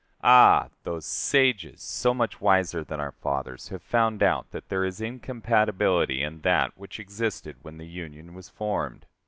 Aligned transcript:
Ah! 0.23 0.69
those 0.81 1.05
sages, 1.05 1.79
so 1.83 2.11
much 2.11 2.41
wiser 2.41 2.83
than 2.83 2.99
our 2.99 3.11
fathers, 3.11 3.67
have 3.69 3.83
found 3.83 4.23
out 4.23 4.49
that 4.49 4.67
there 4.67 4.83
is 4.83 4.99
incompatibility 4.99 6.23
in 6.23 6.41
that 6.41 6.75
which 6.75 6.99
existed 6.99 7.55
when 7.61 7.77
the 7.77 7.85
Union 7.85 8.33
was 8.33 8.49
formed. 8.49 9.05